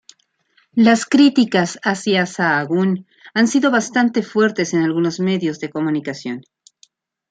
Las 0.73 1.05
críticas 1.05 1.77
hacia 1.83 2.25
Sahagún 2.25 3.05
han 3.35 3.47
sido 3.47 3.69
bastante 3.69 4.23
fuertes 4.23 4.73
en 4.73 4.81
algunos 4.81 5.19
medios 5.19 5.59
de 5.59 5.69
comunicación. 5.69 6.41